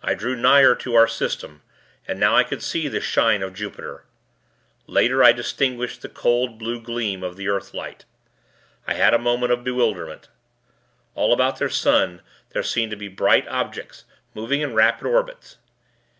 [0.00, 1.62] I drew nigher to our system,
[2.06, 4.04] and now I could see the shine of Jupiter.
[4.86, 8.04] Later, I distinguished the cold, blue gleam of the earthlight....
[8.86, 10.28] I had a moment of bewilderment.
[11.16, 14.04] All about the sun there seemed to be bright, objects,
[14.34, 15.56] moving in rapid orbits.